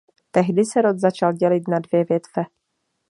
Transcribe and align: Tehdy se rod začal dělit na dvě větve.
Tehdy 0.31 0.65
se 0.65 0.81
rod 0.81 0.99
začal 0.99 1.33
dělit 1.33 1.67
na 1.67 1.79
dvě 1.79 2.03
větve. 2.05 2.43